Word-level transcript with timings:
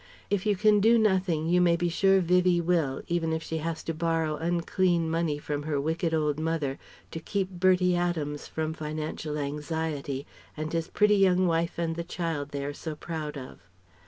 If 0.31 0.47
you 0.47 0.55
can 0.55 0.79
do 0.79 0.97
nothing 0.97 1.45
you 1.47 1.61
may 1.61 1.75
be 1.75 1.87
sure 1.87 2.21
Vivie 2.21 2.59
will, 2.59 3.03
even 3.07 3.31
if 3.31 3.43
she 3.43 3.59
has 3.59 3.83
to 3.83 3.93
borrow 3.93 4.35
unclean 4.35 5.07
money 5.11 5.37
from 5.37 5.61
her 5.61 5.79
wicked 5.79 6.11
old 6.11 6.39
mother 6.39 6.79
to 7.11 7.19
keep 7.19 7.51
Bertie 7.51 7.95
Adams 7.95 8.47
from 8.47 8.73
financial 8.73 9.37
anxiety 9.37 10.25
and 10.57 10.73
his 10.73 10.87
pretty 10.87 11.17
young 11.17 11.45
wife 11.45 11.77
and 11.77 11.95
the 11.95 12.03
child 12.03 12.49
they 12.49 12.65
are 12.65 12.73
so 12.73 12.95
proud 12.95 13.37
of.... 13.37 13.59